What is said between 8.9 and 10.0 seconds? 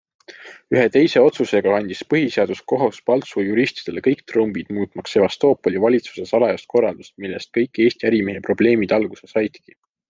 alguse saidki.